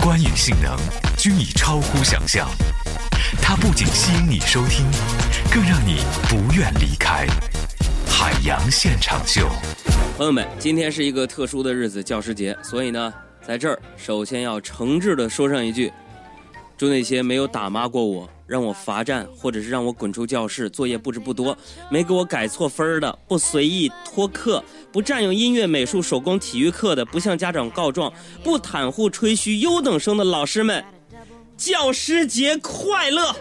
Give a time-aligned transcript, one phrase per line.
[0.00, 0.78] 观影性能
[1.18, 2.48] 均已超乎想象。
[3.42, 4.86] 它不仅吸引你收听，
[5.52, 7.26] 更让你不愿离开。
[8.06, 9.48] 海洋现场秀，
[10.16, 13.12] 朋友们，今天是一个特殊的日子——教师节，所以呢，
[13.46, 15.92] 在这儿首先要诚挚的说上一句：
[16.78, 21.56] 祝那些没有打骂过我、让我罚站，或者是让我滚出教室、作业布置不多、
[21.88, 24.60] 没给我改错分的、不随意拖课、
[24.90, 30.84] 不占用音乐、美术、手工、体育课的、不向家长告状、不袒护、吹嘘优等生的老师们，
[31.56, 33.36] 教师节快乐！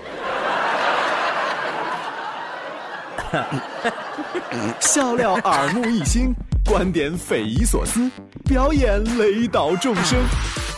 [4.80, 6.31] 笑料耳目一新，
[6.64, 8.08] 观点匪夷所思，
[8.45, 10.20] 表演雷倒众生，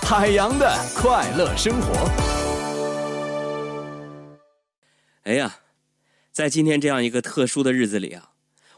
[0.03, 2.40] 海洋的快乐生活。
[5.23, 5.57] 哎呀，
[6.31, 8.31] 在今天这样一个特殊的日子里啊，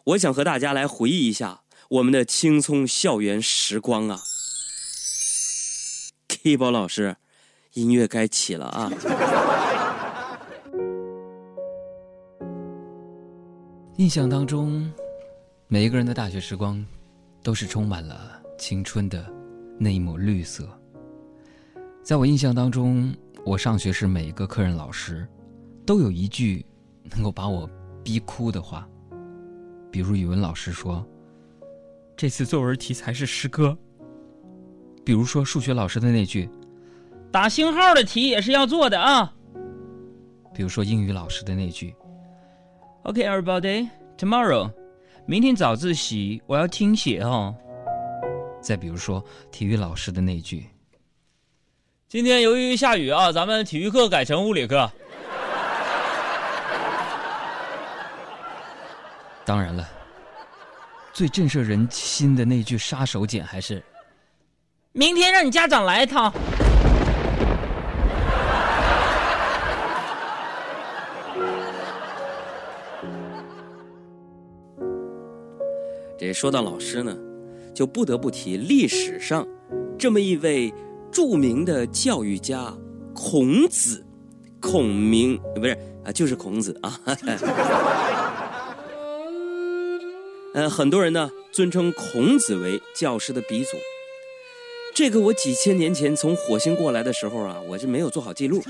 [0.03, 4.19] 我想和大家来回忆一下我们的青葱校园时光啊。
[6.27, 7.15] K 宝老师，
[7.75, 8.91] 音乐该起了啊。
[13.95, 14.91] 印象当中，
[15.69, 16.85] 每一个人的大学时光，
[17.41, 19.25] 都是充满了青春的
[19.79, 20.67] 那一抹绿色。
[22.03, 25.25] 在我印象当中，我上学时每一个课任老师，
[25.85, 26.65] 都有一句
[27.03, 27.69] 能够把我
[28.03, 28.87] 逼哭的话。
[29.91, 31.05] 比如语文老师说
[32.17, 33.77] ：“这次作文题材是诗歌。”
[35.05, 36.49] 比如说数学老师的那句
[37.31, 39.33] ：“打星号的题也是要做的啊。”
[40.55, 41.93] 比如说英语老师的那句。
[43.03, 44.71] Okay, everybody, tomorrow，
[45.25, 47.53] 明天早自习我要听写哦。
[48.61, 50.65] 再比如说体育老师的那句
[52.07, 54.89] ：“今天由于下雨啊，咱们体育课改成物理课。”
[59.45, 59.85] 当然了，
[61.11, 63.83] 最震慑人心的那句杀手锏还是
[64.93, 66.33] ：“明天让你家长来一趟。”
[76.17, 77.13] 这说到老师呢，
[77.75, 79.45] 就不得不提历史上
[79.99, 80.73] 这么一位
[81.11, 82.73] 著名的教育家
[83.13, 84.01] 孔子。
[84.61, 86.97] 孔明不是啊，就是孔子啊。
[90.53, 93.75] 呃，很多人呢尊称孔子为教师的鼻祖。
[94.93, 98.61] 这个我几千年前从火星过来的时候啊，我是没有做好记录。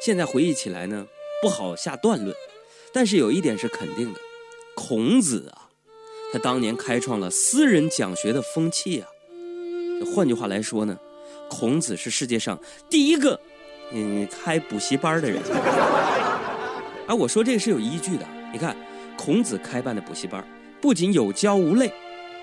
[0.00, 1.06] 现在回忆起来呢，
[1.40, 2.34] 不好下断论。
[2.92, 4.18] 但是有一点是肯定的。
[4.74, 5.70] 孔子啊，
[6.32, 9.08] 他当年开创了私人讲学的风气啊。
[10.12, 10.98] 换句话来说呢，
[11.48, 12.58] 孔子是世界上
[12.90, 13.38] 第一个
[13.92, 15.40] 嗯开补习班的人。
[17.06, 18.26] 而我说这个是有依据的。
[18.50, 18.74] 你看，
[19.18, 20.42] 孔子开办的补习班，
[20.80, 21.92] 不仅有教无类，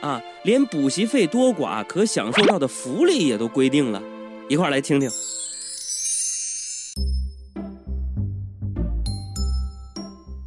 [0.01, 4.03] 啊，连补习费多寡可享受到的福利也都规定了。
[4.49, 5.09] 一块来听听。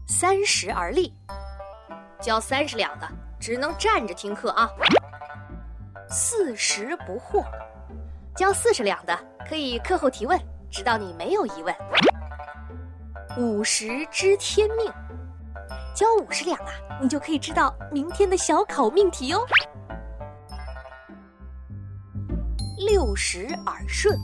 [0.06, 1.12] 三十而立。
[2.20, 3.08] 交三十两的
[3.40, 4.68] 只能站着听课啊。
[6.10, 7.44] 四十不惑，
[8.36, 9.18] 交四十两的
[9.48, 10.38] 可以课后提问，
[10.70, 11.74] 直到你没有疑问。
[13.38, 14.92] 五十知天命，
[15.98, 16.70] 交五十两啊，
[17.02, 19.44] 你就可以知道明天的小考命题哦。
[22.86, 24.16] 六十耳顺，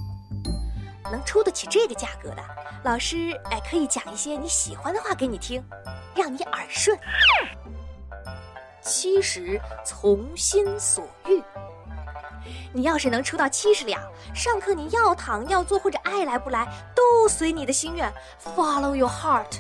[1.11, 2.45] 能出得起这个价格的
[2.85, 5.61] 老师，哎，可以讲一些你喜欢的话给你听，
[6.15, 6.97] 让你耳顺。
[8.81, 11.43] 七十从心所欲，
[12.73, 14.01] 你要是能出到七十两，
[14.33, 18.15] 上课你要躺要坐或者爱来不来，都随你的心愿
[18.55, 19.56] ，Follow your heart。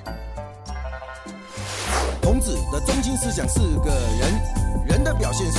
[2.24, 5.58] 孔子的中心思想是个人，人的表现是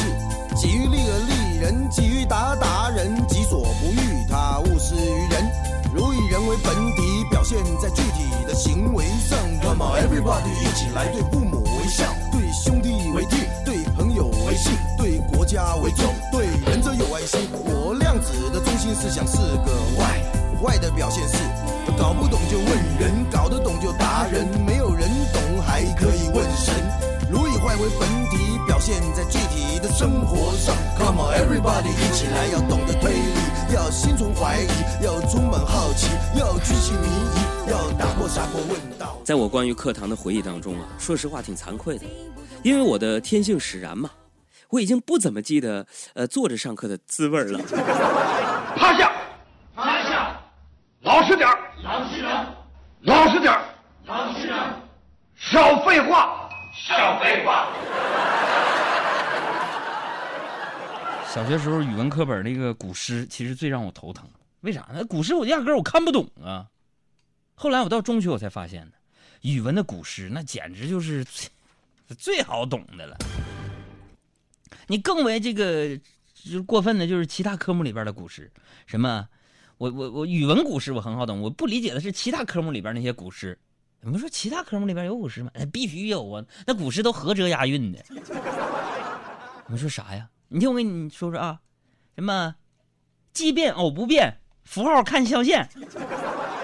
[0.56, 5.46] 己欲立而立人，己欲达达人，己所不欲，他勿施于人。
[5.94, 9.38] 如以人为本体，表现在具体的行为上。
[9.62, 17.48] Come on everybody，一起来对父母为孝，对兄弟为弟，对朋友为信，对国家为重，对仁者有爱心。
[17.54, 20.20] 我量子的中心思想是个坏，
[20.64, 21.38] 坏的表现是
[21.96, 22.68] 搞不懂就问
[23.00, 24.85] 人，搞得懂就达人，没有
[25.76, 26.74] 还可以问神。
[27.30, 30.74] 如以坏为本体，表现在具体的生活上。
[30.98, 36.08] Come on everybody，一起来要懂得推理，要心存怀疑，要充满好奇，
[36.40, 39.20] 要居心迷疑，要打破砂锅问到。
[39.26, 42.06] 在我关于课堂的回忆当中啊，说实话挺惭愧的，
[42.64, 44.10] 因为我的天性使然嘛，
[44.70, 47.60] 我已经不怎么记得呃坐着上课的滋味了。
[48.78, 49.12] 趴下，
[49.76, 50.40] 趴下，
[51.02, 52.46] 老实点儿，老实点，
[53.02, 53.62] 老实点儿，
[54.06, 54.58] 老实点，
[55.52, 57.68] 少废话，少废话。
[61.28, 64.28] 小学时候语文课本那个古诗，其实最让我头疼。
[64.62, 65.06] 为啥呢？
[65.06, 66.66] 古诗我压根儿我看不懂啊。
[67.54, 68.94] 后来我到中学我才发现呢，
[69.42, 71.48] 语文的古诗那简直就是最
[72.18, 73.16] 最好懂的了。
[74.88, 75.96] 你更为这个
[76.34, 78.52] 就是过分的，就是其他科目里边的古诗，
[78.88, 79.28] 什么，
[79.78, 83.56] 我我我语文古诗我很好懂，我不理解的是其他科目里边那些古诗。
[84.06, 85.50] 你们说其他科目里边有古诗吗？
[85.56, 88.00] 那必须有啊，那古诗都合辙押韵的。
[89.66, 90.30] 你们说啥呀？
[90.48, 91.60] 你听我跟你说说啊，
[92.16, 92.54] 什么，
[93.34, 95.68] 奇变偶不变，符号看象限，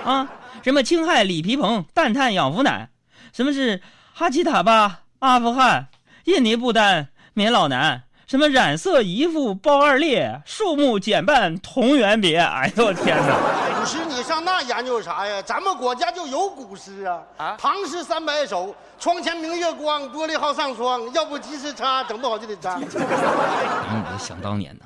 [0.06, 0.32] 啊，
[0.64, 2.90] 什么青海李皮蓬，氮、碳、氧、氟、氖，
[3.34, 3.82] 什么是
[4.14, 5.88] 哈奇塔巴，阿富汗，
[6.26, 8.04] 印尼不丹，棉老男。
[8.32, 12.38] 什么染色一副包二裂，树木减半同源别。
[12.38, 13.78] 哎呦我天哪！
[13.78, 15.42] 古诗你上那研究啥呀？
[15.42, 17.22] 咱们国家就有古诗啊！
[17.36, 21.12] 啊，唐诗三百首，窗前明月光，玻璃好上霜。
[21.14, 22.82] 要不及时擦，整不好就得脏。
[23.92, 24.86] 嗯，想当年呢，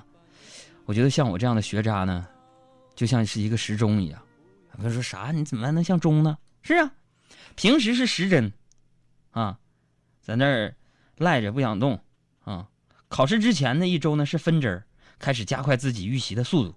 [0.85, 2.25] 我觉得像我这样的学渣呢，
[2.95, 4.19] 就像是一个时钟一样。
[4.81, 5.29] 他说啥？
[5.31, 6.35] 你怎么还能像钟呢？
[6.63, 6.89] 是啊，
[7.53, 8.51] 平时是时针，
[9.29, 9.55] 啊，
[10.19, 10.73] 在那儿
[11.19, 11.99] 赖着不想动，
[12.43, 12.65] 啊。
[13.15, 14.83] 考试之前那一周呢是分针
[15.17, 16.73] 开始加快自己预习的速度；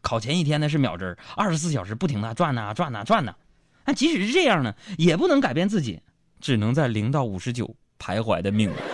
[0.00, 3.36] 考前一天呢是秒针二十四小时不停的转呐转呐转呐。
[3.84, 6.00] 那即使是这样呢，也不能改变自己，
[6.40, 8.93] 只能在零到五十九徘徊的命运。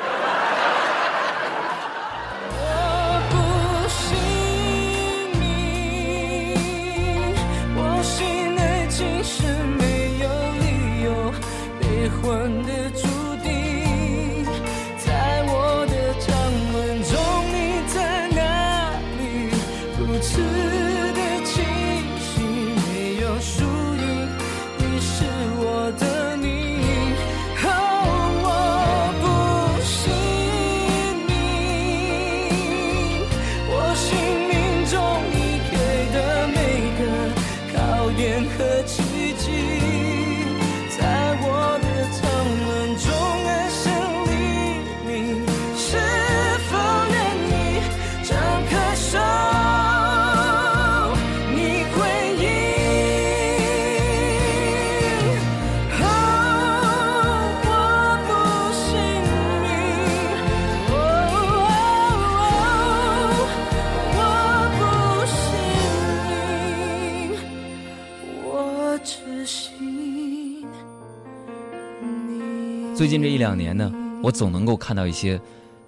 [73.10, 73.92] 近这一两年呢，
[74.22, 75.38] 我总能够看到一些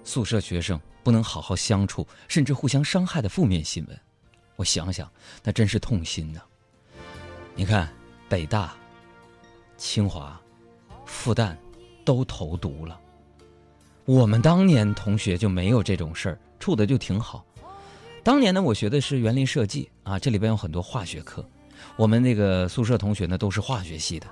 [0.03, 3.97] 宿舍学生不能好好相处，甚至互相伤害的负面新闻。
[4.57, 5.09] 我想想，
[5.41, 6.41] 那真是痛心呐。
[7.55, 7.87] 你看，
[8.27, 8.73] 北大、
[9.77, 10.37] 清华、
[11.05, 11.55] 复旦
[12.03, 12.99] 都投毒了，
[14.03, 17.45] 我们当年同学就没有这种事儿，处的就挺好。
[18.21, 21.45] 当年呢，我学的是园林设计啊，这里边有很多化学课，
[21.95, 24.27] 我们那个宿舍同学呢都是化学系的。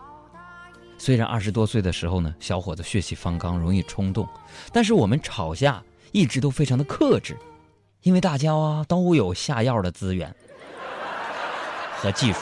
[1.04, 4.30] 虽然二十多岁的时候呢，小伙子血气方刚，容易冲动，
[4.72, 5.82] 但是我们吵架
[6.12, 7.36] 一直都非常的克制，
[8.04, 10.32] 因为大家啊都有下药的资源
[11.98, 12.42] 和技术。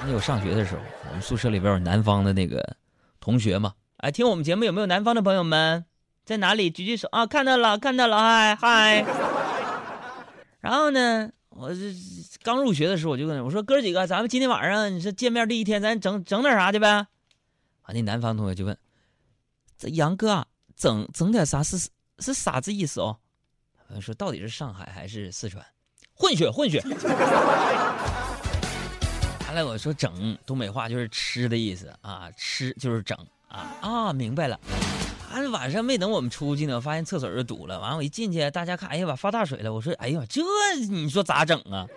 [0.00, 2.76] 那有上学的时候，我们宿舍里边有南方的那个
[3.18, 5.84] 同学嘛，哎，听我们节目有没有南方的朋友们？
[6.24, 6.70] 在哪里？
[6.70, 7.26] 举举手啊！
[7.26, 9.04] 看到了，看到了，嗨嗨。
[10.60, 11.30] 然后呢？
[11.58, 11.92] 我这
[12.44, 16.88] 刚入学的时候，我就跟我说：“哥几个，咱们今天晚上你说见面第一天，咱整整点啥去呗？”
[17.82, 18.78] 啊，那南方同学就问
[19.76, 20.46] ：“这杨哥，
[20.76, 21.76] 整整点啥是
[22.20, 23.18] 是啥子意思哦？”
[24.00, 25.64] 说到底是上海还是四川？
[26.14, 26.80] 混血混血。
[29.46, 34.60] 完了，我说整东北话就是吃的意思啊，吃就是整啊啊，明白了。
[35.30, 35.40] 啊！
[35.52, 37.78] 晚上没等我们出去呢，发现厕所就堵了。
[37.80, 39.72] 完了，我一进去，大家看，哎呀，发大水了。
[39.72, 40.42] 我说，哎呀，这
[40.88, 41.86] 你说咋整啊？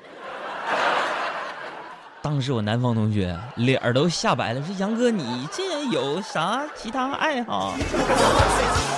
[2.21, 7.73] 当时我南方同学脸儿都吓白了，说：“杨哥，你这有啥其他爱好？”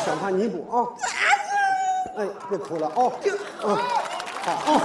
[0.05, 0.83] 想看弥补啊？
[2.17, 2.93] 哎，别哭了啊！
[3.63, 3.77] 嗯，
[4.43, 4.81] 好啊。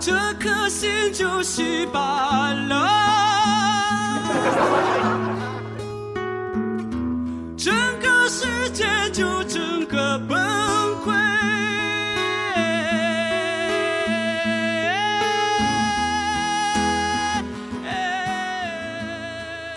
[0.00, 2.86] 这颗心就稀巴了。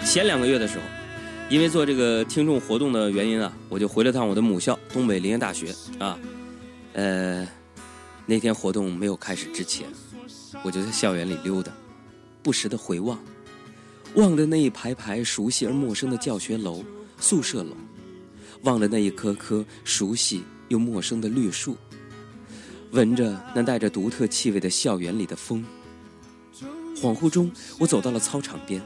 [0.09, 0.83] 前两个月的时候，
[1.51, 6.17] 因为做这个听众活动的原因啊，我就回了趟我的母校东北林业大学啊。
[6.93, 7.47] 呃，
[8.25, 9.87] 那天活动没有开始之前，
[10.63, 11.71] 我就在校园里溜达，
[12.41, 13.19] 不时的回望，
[14.15, 16.83] 望着那一排排熟悉而陌生的教学楼、
[17.19, 17.77] 宿舍楼。
[18.63, 21.77] 望着那一棵棵熟悉又陌生的绿树，
[22.89, 25.63] 闻着那带着独特气味的校园里的风。
[26.95, 28.81] 恍惚中，我走到了操场边，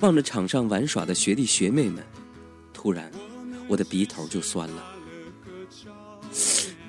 [0.00, 2.04] 望着场上玩耍的学弟学妹们，
[2.72, 3.10] 突然，
[3.68, 4.82] 我的鼻头就酸了。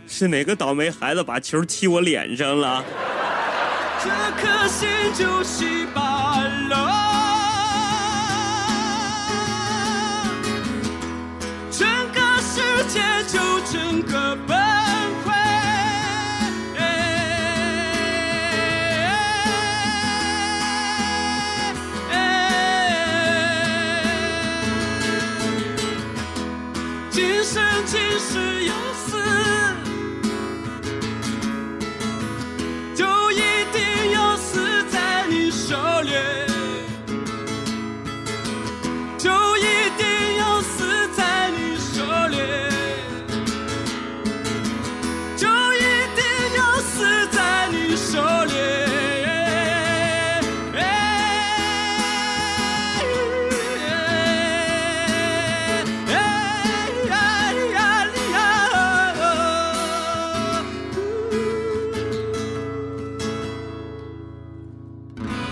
[0.08, 2.84] 是哪个倒霉孩子把球踢我脸上了？
[4.04, 4.10] 这
[4.42, 6.38] 颗心就稀巴
[6.70, 6.96] 烂。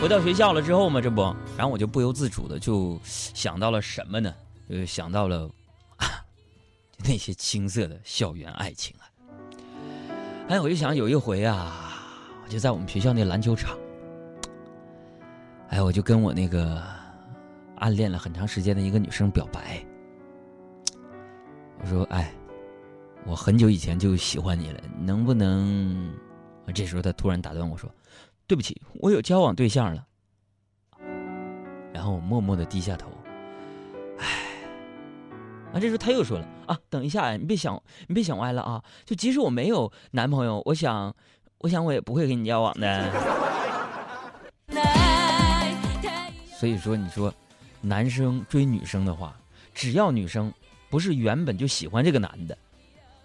[0.03, 1.22] 回到学校了之后嘛，这不，
[1.55, 4.36] 然后我就不由自主的就想到了什么呢？
[4.67, 5.50] 呃，想到了
[7.07, 9.07] 那些青涩的校园爱情啊。
[10.50, 12.03] 哎，我就想有一回啊，
[12.43, 13.77] 我就在我们学校那篮球场，
[15.69, 16.83] 哎，我就跟我那个
[17.77, 19.81] 暗恋了很长时间的一个女生表白。
[21.79, 22.33] 我说：“哎，
[23.25, 26.13] 我很久以前就喜欢你了，能不能？”
[26.75, 27.89] 这时候她突然打断我说。
[28.45, 30.05] 对不起，我有交往对象了。
[31.93, 33.09] 然后我默默的低下头，
[34.19, 34.25] 唉。
[35.73, 38.83] 啊，这时候他又说了啊，等一下，你别想，你别想歪了啊。
[39.05, 41.15] 就即使我没有男朋友，我想，
[41.59, 43.12] 我想我也不会跟你交往的。
[46.57, 47.33] 所以说，你说，
[47.81, 49.35] 男生追女生的话，
[49.73, 50.53] 只要女生
[50.89, 52.57] 不是原本就喜欢这个男的，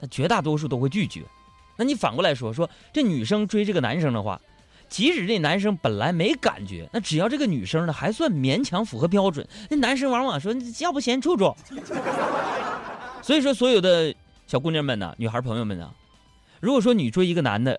[0.00, 1.22] 那绝大多数都会拒绝。
[1.76, 4.40] 那你反过来说，说这女生追这个男生的话。
[4.88, 11.54] 即使这男生本来没感觉，那只要这个女生呢还算勉强符合标准，那男生往往说要不先处处。
[13.23, 14.14] 所以说，所有的
[14.47, 15.92] 小姑娘们呢，女孩朋友们呢，
[16.61, 17.78] 如果说你追一个男的，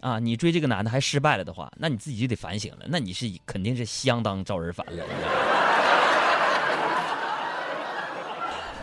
[0.00, 5.04] 啊，你追这个男的还失败了的话，那你自己就得反省了，那你是肯定是相当招人烦了。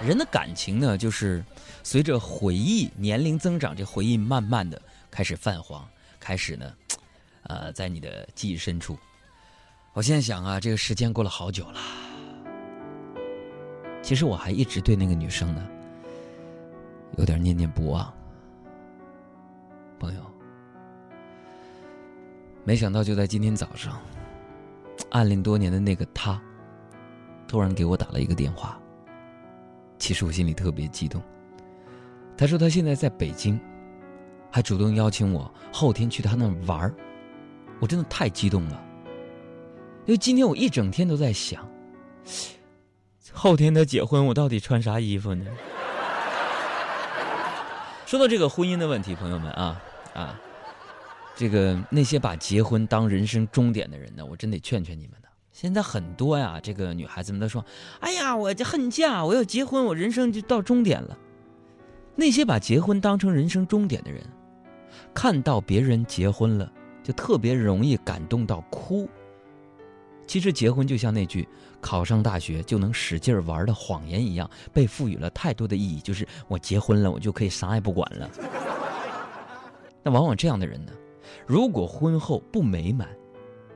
[0.05, 1.43] 人的感情呢，就是
[1.81, 4.79] 随着回忆年龄增长，这回忆慢慢的
[5.09, 5.87] 开始泛黄，
[6.19, 6.71] 开始呢。
[7.45, 8.97] 呃，在你的记忆深处，
[9.93, 11.79] 我现在想啊，这个时间过了好久了。
[14.01, 15.67] 其实我还一直对那个女生呢，
[17.17, 18.13] 有点念念不忘。
[19.99, 20.21] 朋友，
[22.63, 23.99] 没想到就在今天早上，
[25.11, 26.41] 暗恋多年的那个他，
[27.47, 28.79] 突然给我打了一个电话。
[29.97, 31.21] 其实我心里特别激动。
[32.35, 33.59] 他说他现在在北京，
[34.51, 36.93] 还主动邀请我后天去他那玩儿。
[37.79, 38.81] 我真的太激动了，
[40.05, 41.67] 因为今天我一整天都在想，
[43.33, 45.45] 后天他结婚我到底穿啥衣服呢？
[48.05, 49.81] 说到这个婚姻的问题，朋友们啊
[50.13, 50.39] 啊，
[51.35, 55.27] 这个那些把结婚当人生终点的人呢，我真得劝劝你们呢。
[55.51, 57.65] 现在很多呀，这个女孩子们都说
[57.99, 61.17] ：“哎呀，我这恨嫁，我要结婚，我人生就到终点了。”
[62.15, 64.21] 那些把结婚当成人生终点的人，
[65.13, 66.71] 看到别人结婚了。
[67.05, 69.07] 就特别容易感动到哭。
[70.25, 71.47] 其实结婚就像那句
[71.79, 75.99] “考上大学就能使劲玩”的谎言一样，被赋予了太多的意义。
[75.99, 78.27] 就是我结婚了，我就可以啥也不管了。
[80.01, 80.91] 那往往这样的人呢，
[81.45, 83.07] 如果婚后不美满，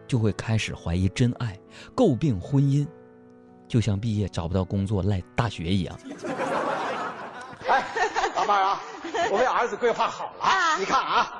[0.07, 1.55] 就会开始怀疑真爱，
[1.95, 2.87] 诟病婚姻，
[3.67, 5.95] 就像毕业找不到工作赖大学一样。
[7.67, 7.85] 哎，
[8.35, 8.81] 老伴儿啊，
[9.31, 11.38] 我为儿子规划好了，你看啊。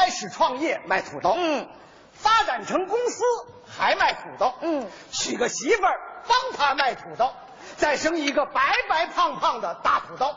[0.00, 1.68] 开始创业卖土豆，嗯，
[2.14, 3.22] 发展成公司
[3.66, 7.30] 还卖土豆，嗯，娶个媳妇儿帮他卖土豆，
[7.76, 10.34] 再生一个白白胖胖的大土豆。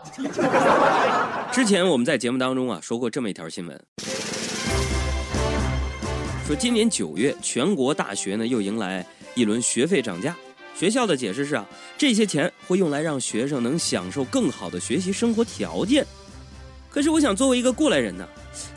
[1.50, 3.82] 之前我们在节目当中啊说过这么一条新闻，
[6.46, 10.36] 说今年九月全国大学呢又迎来一轮学费涨价，
[10.76, 11.66] 学校的解释是啊
[11.98, 16.06] 这些钱会用来让学生能享受更好的学习生活条件。
[16.90, 18.28] 可是我想作为一个过来人呢。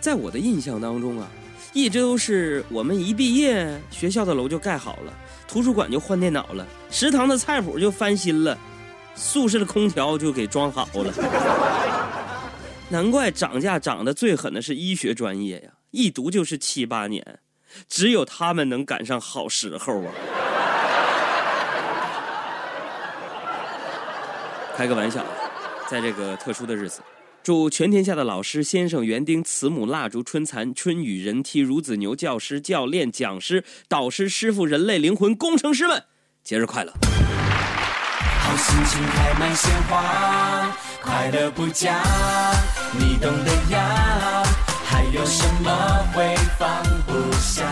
[0.00, 1.28] 在我的印象当中啊，
[1.72, 5.12] 一直都是我们一毕业，学校的楼就盖好了，
[5.46, 8.56] 图书馆就换电脑了，食堂的菜谱就翻新了，
[9.14, 11.12] 宿舍的空调就给装好了。
[12.88, 17.40] 难怪涨价涨得最狠的是医学专业呀，一读就是七八年，
[17.88, 20.12] 只有他们能赶上好时候啊。
[24.76, 25.24] 开个玩笑，
[25.88, 27.00] 在这个特殊的日子。
[27.46, 36.02] 祝全天下的老师、先生、园丁、慈母、蜡烛、春蚕、春雨、人梯、孺子、牛、教师、教练、讲师、导师、师傅、人类灵魂、工程师们，
[36.42, 36.92] 节日快乐！
[38.40, 42.02] 好心情开满鲜花，快乐不假，
[42.98, 44.42] 你懂得呀。
[44.84, 47.64] 还有什么会放不下？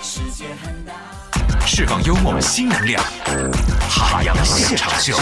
[0.00, 1.66] 世界很大。
[1.66, 3.02] 释放幽默新能量，
[3.90, 5.16] 海洋现场秀。